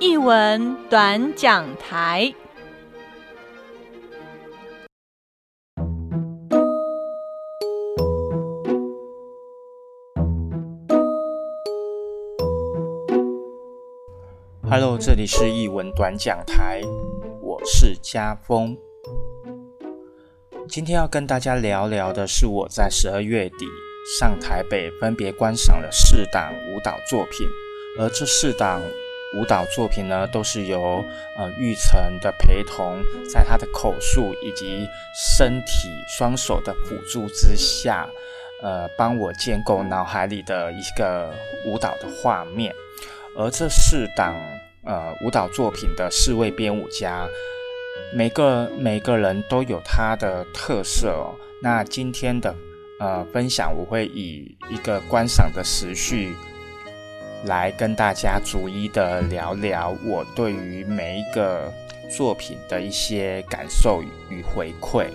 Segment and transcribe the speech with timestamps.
[0.00, 2.32] 译文短讲台。
[14.62, 16.80] Hello，这里是译文短讲台，
[17.42, 18.74] 我是家峰。
[20.66, 23.66] 今天要跟大家聊聊的是我在十二月底
[24.18, 27.46] 上台北分别观赏了四档舞蹈作品，
[27.98, 28.80] 而这四档。
[29.32, 31.04] 舞蹈作品呢，都是由
[31.36, 33.00] 呃玉成的陪同，
[33.32, 34.88] 在他的口述以及
[35.38, 38.08] 身体双手的辅助之下，
[38.60, 41.32] 呃，帮我建构脑海里的一个
[41.64, 42.74] 舞蹈的画面。
[43.36, 44.34] 而这四档
[44.84, 47.24] 呃舞蹈作品的四位编舞家，
[48.12, 51.36] 每个每个人都有他的特色哦。
[51.62, 52.52] 那今天的
[52.98, 56.34] 呃分享，我会以一个观赏的时序。
[57.44, 61.72] 来跟大家逐一的聊聊我对于每一个
[62.10, 65.06] 作品的一些感受与回馈。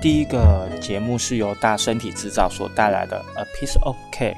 [0.00, 4.34] 第一个节目是由大身体制造所带来的《A Piece of Cake》，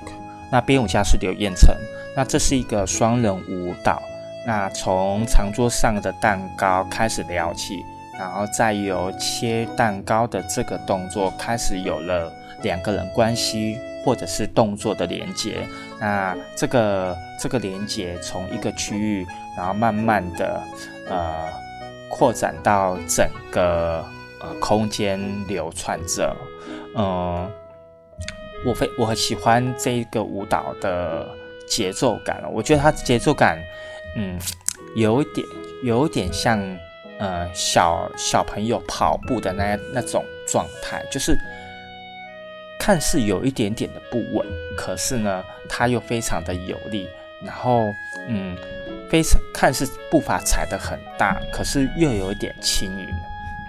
[0.50, 1.74] 那编舞家是刘彦成。
[2.16, 4.02] 那这是一个双人舞蹈，
[4.46, 7.84] 那从长桌上的蛋糕开始聊起，
[8.18, 13.78] 然后再由切蛋糕的这个动作开始有了两个人关系。
[14.04, 15.66] 或者是动作的连接，
[16.00, 20.62] 那这个这个连接从一个区域，然后慢慢的
[21.10, 21.46] 呃
[22.08, 24.02] 扩展到整个
[24.40, 26.34] 呃空间流窜着，
[26.96, 27.50] 嗯，
[28.64, 31.28] 我非我很喜欢这个舞蹈的
[31.66, 33.58] 节奏感我觉得它节奏感，
[34.16, 34.38] 嗯，
[34.94, 35.46] 有点
[35.82, 36.58] 有点像
[37.18, 41.38] 呃小小朋友跑步的那那种状态，就是。
[42.80, 47.08] 看似有一点点的不稳，可是呢，它又非常的有力。
[47.44, 47.92] 然后，
[48.28, 48.56] 嗯，
[49.10, 53.06] 非常看似步伐踩得很大，可是又有一点轻盈。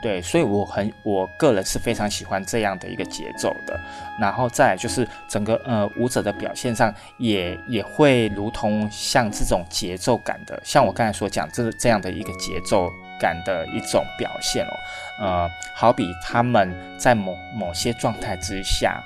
[0.02, 3.78] 对，所以我很我个人是非常喜欢这样的一个节奏的。
[4.22, 12.88] 然后再就是整个呃舞者的表现上，也也会如同像这种节奏感的，像我刚才所讲这这样的一个节奏
[13.20, 14.74] 感的一种表现哦。
[15.20, 19.04] 呃，好比他们在某某些状态之下。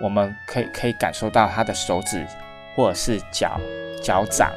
[0.00, 2.26] 我们可以可以感受到他的手指，
[2.74, 3.60] 或者是脚
[4.02, 4.50] 脚掌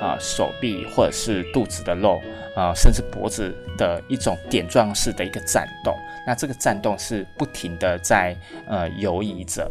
[0.00, 2.22] 啊，手臂或者是肚子的肉
[2.54, 5.94] 啊，甚至脖子的一种点状式的一个颤动。
[6.26, 8.36] 那这个颤动是不停的在
[8.68, 9.68] 呃游移着。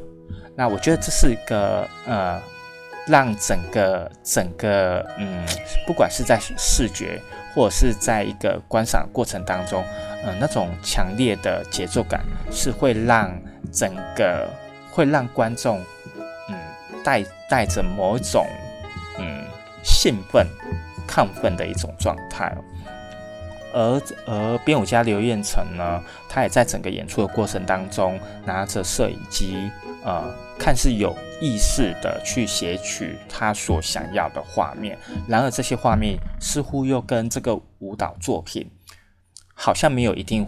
[0.55, 2.41] 那我觉得这是一个呃，
[3.07, 5.45] 让整个整个嗯，
[5.87, 7.21] 不管是在视觉
[7.55, 9.83] 或者是在一个观赏过程当中，
[10.23, 12.21] 呃，那种强烈的节奏感
[12.51, 13.31] 是会让
[13.71, 14.47] 整个。
[14.91, 15.83] 会让观众，
[16.47, 16.55] 嗯，
[17.03, 18.47] 带带着某种，
[19.19, 19.43] 嗯，
[19.83, 20.47] 兴奋、
[21.05, 22.55] 亢奋的一种状态。
[23.73, 29.69] 而而编舞家刘彦成呢，他也在整个演出的过程当中，拿着摄影机，
[30.05, 34.97] 呃，看似有意识的去写取他所想要的画面。
[35.27, 38.69] 然而这些画面似乎又跟这个舞蹈作品
[39.53, 40.45] 好像没有一定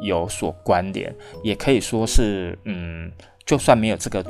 [0.00, 3.12] 有所关联，也可以说是，嗯。
[3.48, 4.22] 就算没有这个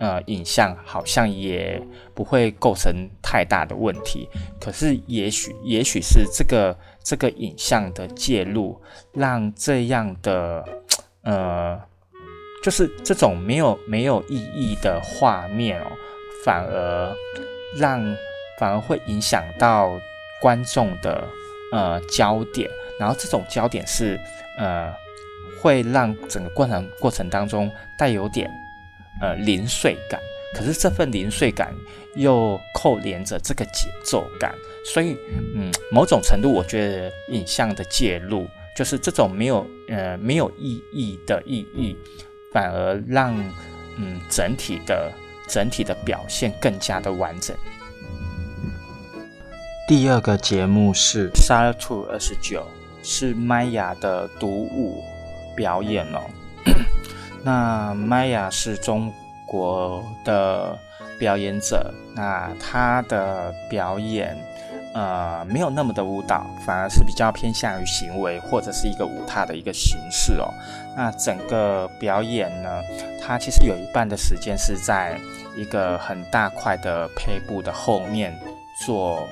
[0.00, 1.80] 呃影像，好像也
[2.12, 4.28] 不会构成太大的问题。
[4.60, 10.64] 可是，也许也许是这个这个影像的介入，让这样的
[11.22, 11.80] 呃，
[12.64, 15.86] 就是这种没有没有意义的画面哦，
[16.44, 17.14] 反而
[17.76, 18.02] 让
[18.58, 20.00] 反而会影响到
[20.40, 21.28] 观众的
[21.70, 24.18] 呃焦点，然后这种焦点是
[24.58, 24.90] 呃
[25.60, 28.50] 会让整个观赏过程当中带有点。
[29.20, 30.20] 呃，零碎感，
[30.56, 31.72] 可是这份零碎感
[32.16, 34.52] 又扣连着这个节奏感，
[34.84, 35.16] 所以，
[35.54, 41.96] 嗯，某种程度，我觉得影像的介入，就是这种没有呃没有意义的意义，
[42.54, 43.34] 反而让
[43.98, 45.12] 嗯整体的
[45.48, 47.54] 整体的表现更加的完整。
[49.86, 52.60] 第二个节目是《沙兔二十九》，
[53.02, 55.04] 是麦雅的独舞
[55.54, 56.20] 表演哦。
[57.44, 59.12] 那麦雅是中
[59.46, 60.78] 国的
[61.18, 64.34] 表演者，那他的表演，
[64.94, 70.48] 呃，没有那么的舞蹈，反而是比较偏向于行为或者是一个舞踏的一个形式哦。
[70.96, 72.80] 那整个表演呢，
[73.20, 75.20] 它其实有一半的时间是在
[75.56, 78.34] 一个很大块的胚布的后面
[78.86, 79.28] 做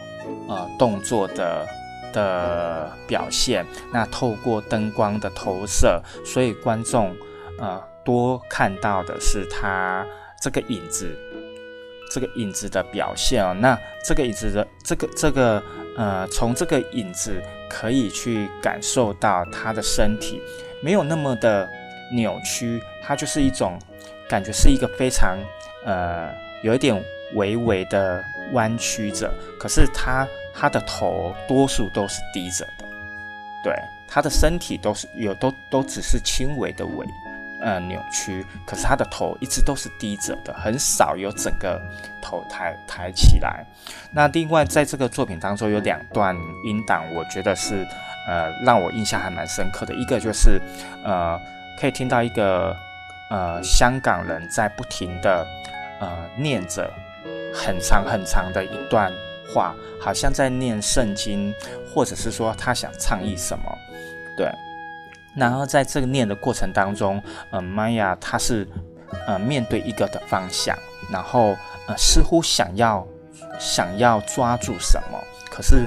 [0.48, 1.66] 呃动作的
[2.12, 3.64] 的表现。
[3.92, 7.16] 那透过灯光的投射，所以观众
[7.58, 7.80] 呃。
[8.04, 10.04] 多看到的是他
[10.40, 11.16] 这个影子
[12.12, 13.54] 这个影子的表现哦。
[13.54, 15.62] 那这个影子的这个这个
[15.96, 20.40] 呃，从这个影子可以去感受到他的身体
[20.82, 21.68] 没有那么的
[22.14, 23.78] 扭曲，它就是一种
[24.28, 25.38] 感觉是一个非常
[25.84, 26.30] 呃
[26.62, 27.02] 有一点
[27.34, 28.22] 微微的
[28.52, 32.84] 弯曲着，可是他他的头多数都是低着的，
[33.64, 33.74] 对，
[34.06, 37.06] 他的身体都是有都都只是轻微的微。
[37.62, 41.80] 呃，扭曲，可是他的头一直都是低着的，很少有整个
[42.20, 43.64] 头抬抬起来。
[44.10, 47.86] 那另外，在这个作品当中有两段音档，我觉得是
[48.26, 49.94] 呃让我印象还蛮深刻的。
[49.94, 50.60] 一个就是
[51.04, 51.38] 呃
[51.80, 52.76] 可以听到一个
[53.30, 55.46] 呃香港人在不停的
[56.00, 56.92] 呃念着
[57.54, 59.12] 很长很长的一段
[59.54, 61.54] 话，好像在念圣经，
[61.94, 63.78] 或者是说他想倡议什么，
[64.36, 64.50] 对。
[65.36, 68.68] 然后在这个念的过程当中，呃，玛雅她是
[69.26, 70.76] 呃面对一个的方向，
[71.10, 71.56] 然后
[71.86, 73.06] 呃似乎想要
[73.58, 75.18] 想要抓住什么，
[75.50, 75.86] 可是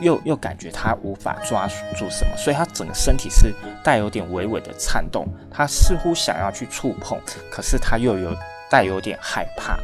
[0.00, 3.52] 又又感觉她无法抓住什么，所以她整个身体是
[3.82, 7.18] 带有点微微的颤动，她似乎想要去触碰，
[7.50, 8.36] 可是她又有
[8.70, 9.78] 带有点害怕。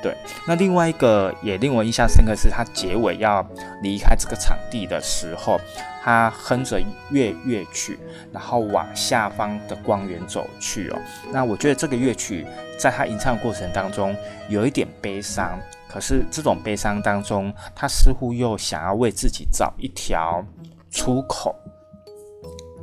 [0.00, 0.16] 对，
[0.46, 3.44] 那另外一个也令我印象深刻是，他结尾要
[3.82, 5.60] 离开这个场地的时候，
[6.04, 6.80] 他哼着
[7.10, 7.98] 乐乐曲，
[8.32, 10.98] 然后往下方的光源走去哦。
[11.32, 12.46] 那我觉得这个乐曲
[12.78, 14.14] 在他吟唱的过程当中
[14.48, 15.58] 有一点悲伤，
[15.88, 20.44] 可是这种悲伤当中，他似乎又想要为自己找一条
[20.92, 21.56] 出口。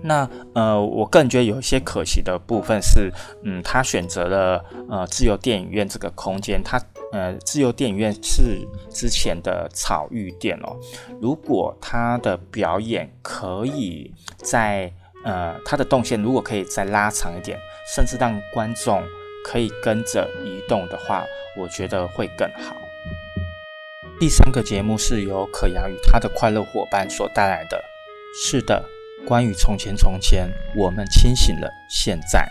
[0.04, 3.10] 那呃，我个人觉得有一些可惜的部分是，
[3.46, 6.78] 嗯，他选择了呃自由电影院这个空间，他。
[7.16, 10.76] 呃，自由电影院是之前的草玉店哦。
[11.22, 14.92] 如果他的表演可以在
[15.24, 17.58] 呃他的动线如果可以再拉长一点，
[17.96, 19.02] 甚至让观众
[19.46, 21.24] 可以跟着移动的话，
[21.56, 22.76] 我觉得会更好。
[24.20, 27.82] 第三个节目是由可阳与他的快乐伙伴所带来的。
[28.44, 28.84] 是的，
[29.26, 31.72] 关于从前从前，我们清醒了。
[31.90, 32.46] 现在，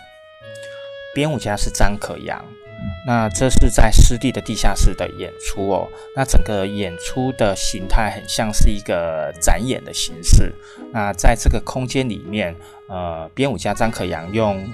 [1.14, 2.42] 编舞家是张可阳。
[3.06, 5.88] 那这是在湿地的地下室的演出哦。
[6.16, 10.52] 那整个演出的形态很像是一个展演的形式。
[10.92, 12.56] 那在这个空间里面，
[12.88, 14.66] 呃，编舞家张可阳用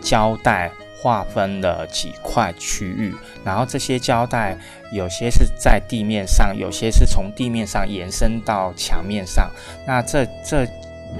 [0.00, 4.58] 胶带划分了几块区域，然后这些胶带
[4.92, 9.50] 有些是在地面上，有些是从地面上延伸到墙面上。
[9.86, 10.66] 那这这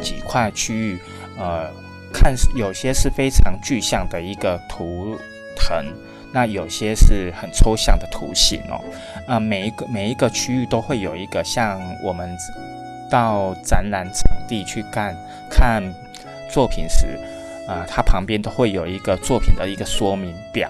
[0.00, 0.98] 几块区域，
[1.38, 1.70] 呃，
[2.12, 5.16] 看有些是非常具象的一个图
[5.54, 5.84] 腾。
[6.36, 8.78] 那有些是很抽象的图形哦，
[9.26, 12.36] 啊，每一个每一个区域都会有一个像我们
[13.08, 15.16] 到展览场地去看
[15.48, 15.82] 看
[16.50, 17.18] 作品时，
[17.66, 20.68] 啊，它旁边都会有一个作品的一个说明表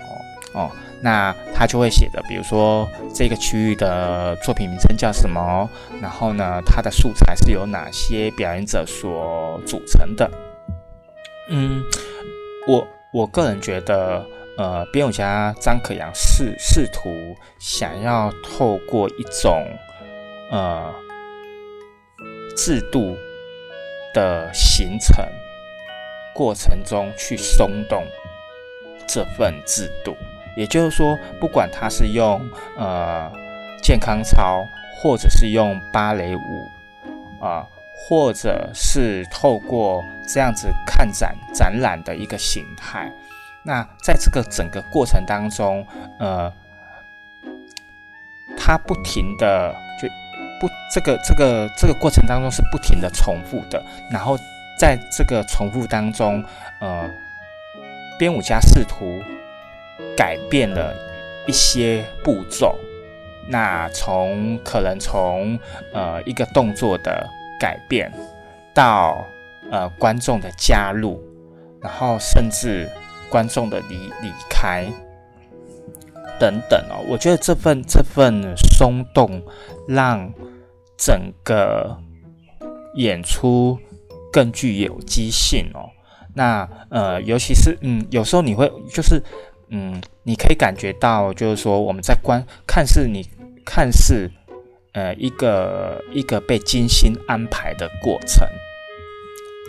[0.54, 0.70] 哦，
[1.02, 5.68] 那它就会写的，比如说这个区域的作品名称叫什么，
[6.00, 10.30] 然后呢，它的素材是由哪些表演者所组成的。
[11.50, 11.82] 嗯，
[12.68, 14.24] 我我个人觉得。
[14.56, 19.66] 呃，编舞家张可阳试试图想要透过一种
[20.50, 20.94] 呃
[22.56, 23.16] 制度
[24.14, 25.24] 的形成
[26.34, 28.02] 过程中去松动
[29.06, 30.16] 这份制度，
[30.56, 32.40] 也就是说，不管他是用
[32.78, 33.30] 呃
[33.82, 34.64] 健康操，
[35.02, 36.40] 或者是用芭蕾舞
[37.44, 43.12] 啊，或者是透过这样子看展展览的一个形态。
[43.66, 45.84] 那在这个整个过程当中，
[46.20, 46.52] 呃，
[48.56, 50.06] 它不停的就
[50.60, 54.38] 不这个这个这个过程当中是不停的重复的，然后
[54.78, 56.44] 在这个重复当中，
[56.78, 57.10] 呃，
[58.20, 59.20] 编舞家试图
[60.16, 60.94] 改变了
[61.48, 62.78] 一些步骤，
[63.48, 65.58] 那从可能从
[65.92, 68.12] 呃一个动作的改变
[68.72, 69.26] 到
[69.72, 71.20] 呃观众的加入，
[71.82, 72.88] 然后甚至。
[73.30, 74.86] 观众的离离开
[76.38, 79.42] 等等哦，我觉得这份这份松动
[79.88, 80.32] 让
[80.96, 81.96] 整个
[82.94, 83.78] 演出
[84.32, 85.90] 更具有机性哦。
[86.34, 89.22] 那呃，尤其是嗯，有时候你会就是
[89.68, 93.26] 嗯，你可以感觉到就是说我们在观看似你
[93.64, 94.30] 看似
[94.92, 98.46] 呃一个一个被精心安排的过程。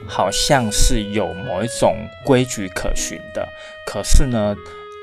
[0.06, 3.48] 好像是有某一种规矩可循的，
[3.86, 4.56] 可是呢，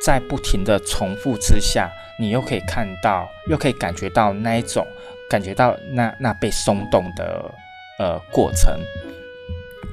[0.05, 4.87] 在不停的重复之下，你又可以看到，又可以感觉到那一种，
[5.29, 7.55] 感觉到那那被松动的
[7.99, 8.79] 呃过程。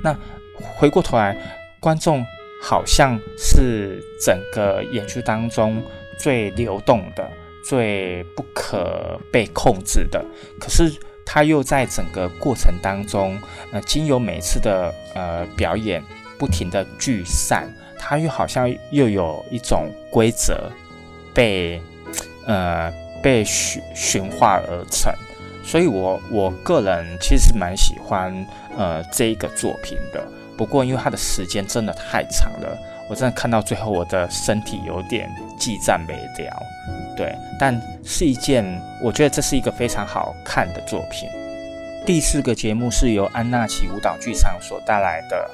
[0.04, 0.16] 那
[0.60, 1.38] 回过头来，
[1.80, 2.26] 观众
[2.62, 5.84] 好像是整个演出当中
[6.20, 7.30] 最流动的、
[7.64, 10.24] 最不可被控制的。
[10.60, 10.92] 可是
[11.34, 13.40] 他又在整个过程当中，
[13.72, 16.04] 呃，经由每次的呃表演
[16.38, 20.70] 不停的聚散，他又好像又有一种规则
[21.34, 21.82] 被
[22.46, 22.92] 呃
[23.24, 25.10] 被驯驯化而成。
[25.64, 28.46] 所以，我我个人其实蛮喜欢
[28.78, 30.22] 呃这一个作品的。
[30.58, 32.78] 不过，因为它的时间真的太长了，
[33.10, 36.62] 我真的看到最后，我的身体有点激战没了。
[37.16, 38.66] 对，但是一件
[39.02, 41.30] 我觉得这是一个非常好看的作品。
[42.06, 45.50] 第四个节目是由安娜奇舞蹈剧场所带来的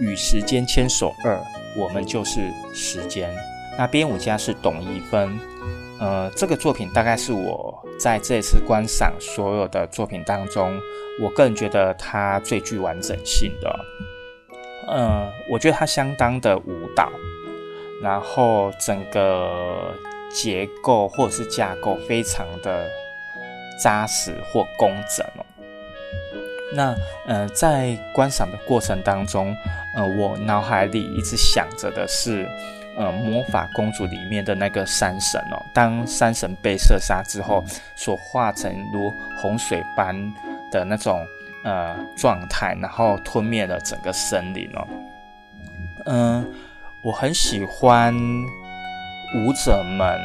[0.02, 1.36] 《与时间牵手二》，
[1.76, 3.32] 我们就是时间。
[3.78, 5.38] 那编舞家是董一芬。
[6.00, 10.76] 呃，这个作品大概是我在这次观赏所有的作品当中，
[11.22, 13.80] 我个人觉得它最具完整性的。
[14.88, 17.08] 呃，我觉得它相当的舞蹈，
[18.02, 19.94] 然后整个
[20.34, 22.86] 结构或者是架构非常的
[23.82, 25.46] 扎实或工整哦。
[26.74, 26.94] 那
[27.26, 29.54] 呃，在观赏的过程当中，
[29.96, 32.48] 呃，我脑海里一直想着的是。
[32.96, 37.64] 呃，魔法公主里面的那个山神哦，当山神被射杀之后，
[37.96, 39.12] 所化成如
[39.42, 40.14] 洪水般
[40.70, 41.26] 的那种
[41.64, 44.86] 呃状态，然后吞灭了整个森林哦。
[46.06, 46.54] 嗯，
[47.02, 48.14] 我很喜欢
[49.34, 50.20] 舞者们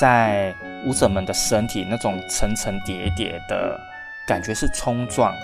[0.00, 3.78] 在舞者们的身体那种层层叠叠的
[4.26, 5.34] 感觉，是冲撞，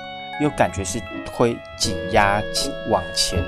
[0.41, 1.01] 又感觉是
[1.31, 2.43] 会紧压
[2.89, 3.39] 往前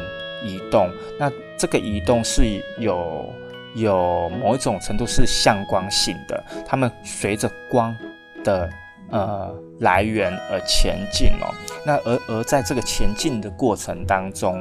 [0.43, 0.91] 移动。
[1.19, 3.33] 那这个移动是有
[3.75, 7.97] 有某一种程度是向光性的，他们随着光
[8.45, 8.69] 的
[9.11, 11.49] 呃来源而前进哦。
[11.87, 14.61] 那而而在这个前进的过程当中，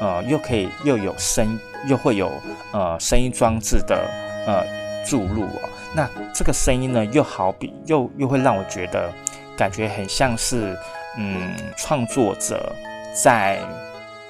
[0.00, 2.32] 呃，又可以又有声，又会有
[2.72, 4.08] 呃声音装置的
[4.46, 4.64] 呃
[5.04, 5.68] 注入哦。
[5.94, 9.12] 那这个声音呢，又好比又又会让我觉得
[9.56, 10.74] 感觉很像是
[11.18, 12.72] 嗯创作者
[13.14, 13.58] 在。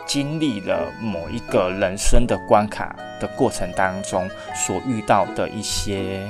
[0.05, 6.21] 经历了某一个人生的关卡的过程当中，所遇到的一些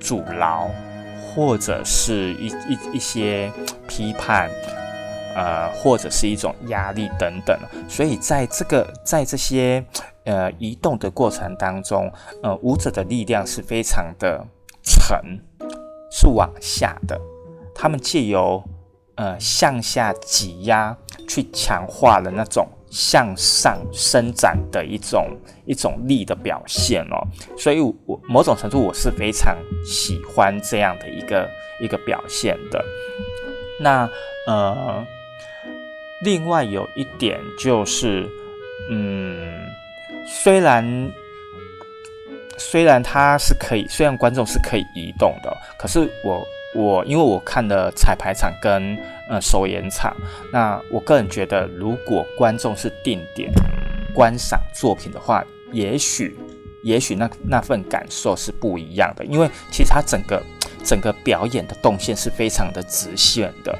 [0.00, 0.70] 阻挠，
[1.20, 3.52] 或者是一一一些
[3.86, 4.50] 批判，
[5.34, 7.58] 呃，或者是一种压力等等。
[7.88, 9.84] 所以在这个在这些
[10.24, 14.44] 呃移动的过程当中，呃，舞者的力量是非常的
[14.82, 15.40] 沉，
[16.10, 17.20] 是往下的。
[17.74, 18.62] 他们借由
[19.16, 20.96] 呃向下挤压，
[21.28, 22.66] 去强化了那种。
[22.90, 27.20] 向上伸展的一种一种力的表现哦，
[27.54, 29.54] 所以我某种程度我是非常
[29.84, 31.46] 喜欢这样的一个
[31.82, 32.82] 一个表现的。
[33.78, 34.08] 那
[34.46, 35.06] 呃，
[36.22, 38.28] 另外有一点就是，
[38.90, 39.68] 嗯，
[40.26, 41.12] 虽然
[42.56, 48.98] 虽然它是可以，虽然观众是可以移动的，可是我我因为我看的彩排场跟。
[49.30, 50.16] 呃，首演场，
[50.50, 53.52] 那我个人觉得，如果观众是定点
[54.14, 56.34] 观赏作品的话，也许，
[56.82, 60.42] 也许那那份感受是不一样的，因为其实它整个
[60.82, 63.78] 整个表演的动线是非常的直线的，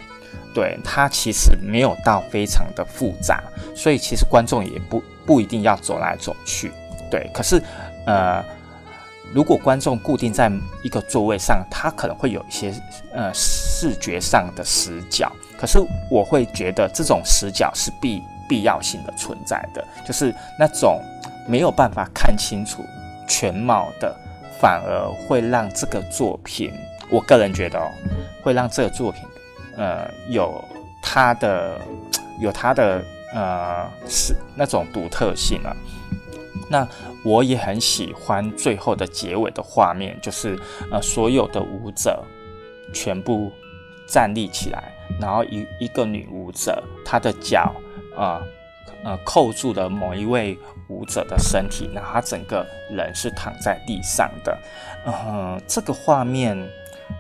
[0.55, 3.43] 对它其实没有到非常的复杂，
[3.75, 6.73] 所以其实观众也不不一定要走来走去，
[7.11, 7.62] 对，可是，
[8.07, 8.45] 呃。
[9.31, 10.50] 如果观众固定在
[10.83, 12.73] 一个座位上，他可能会有一些
[13.12, 15.31] 呃视觉上的死角。
[15.59, 15.78] 可是
[16.11, 20.99] 我会觉得这种死角是必必要性的存在的，就是那种
[21.47, 22.83] 没有办法看清楚
[23.28, 24.17] 全貌的，
[24.59, 26.73] 反而会让这个作品，
[27.11, 27.93] 我个人觉得哦，
[28.43, 29.25] 会让这个作品
[29.78, 30.62] 呃有
[31.00, 31.80] 它的
[32.38, 33.02] 有它的
[33.35, 35.75] 呃是那种独特性啊。
[36.70, 36.87] 那
[37.25, 40.58] 我也很喜欢最后的结尾的画面，就是
[40.92, 42.23] 呃所有的舞者
[42.92, 43.50] 全部
[44.06, 47.75] 站立起来，然后一一个女舞者她的脚
[48.14, 48.42] 啊
[49.02, 50.58] 呃扣住了某一位
[50.88, 54.58] 舞者的身体，然后她整个人是躺在地上的，
[55.06, 56.54] 嗯，这个画面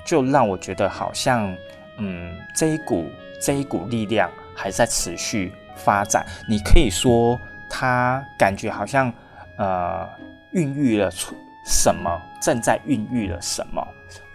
[0.04, 1.56] 就让我觉得好像
[1.98, 7.38] 嗯这一股这一股力量还在持续发展，你可以说
[7.68, 9.12] 它感觉好像。
[9.60, 10.08] 呃，
[10.52, 11.34] 孕育了出
[11.66, 12.08] 什么？
[12.40, 13.84] 正在孕育了什么？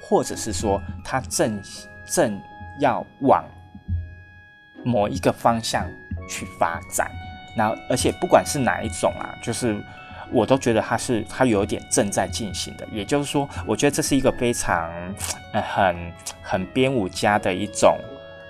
[0.02, 1.62] 或者是说，它正
[2.06, 2.38] 正
[2.82, 3.46] 要往
[4.84, 5.88] 某一个方向
[6.28, 7.10] 去发展？
[7.56, 9.82] 然后，而且不管是哪一种啊，就是
[10.34, 12.88] 我都觉得它是它有点正在进行的。
[12.92, 14.92] 也就是说，我觉得这是一个非常
[15.54, 16.12] 呃很
[16.42, 17.98] 很编舞家的一种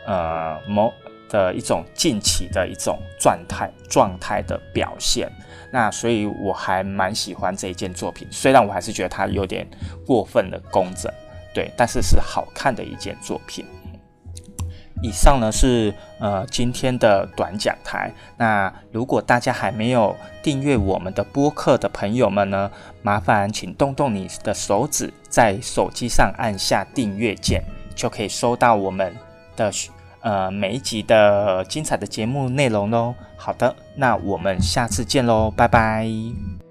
[0.07, 0.91] 呃某
[1.29, 5.29] 的一种近期的一种状态状态的表现。
[5.71, 9.67] 那所以我还蛮喜欢这一件作品，虽然我还是觉得它有点
[10.05, 11.11] 过分的工整，
[11.53, 13.65] 对，但是是好看的一件作品。
[15.03, 18.11] 以上呢是呃今天的短讲台。
[18.37, 22.71] 那如果大家还没有订阅我们的播客的朋友们呢，
[23.03, 27.61] 麻烦请动动你的手指，在手机上按下订阅键，
[27.93, 29.13] 就可以收到我们
[29.55, 29.71] 的
[30.21, 33.13] 呃每一集的精彩的节目内容喽。
[33.35, 36.62] 好的，那我们下次见喽，拜拜。